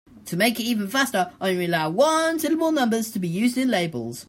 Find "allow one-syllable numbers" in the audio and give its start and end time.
1.65-3.11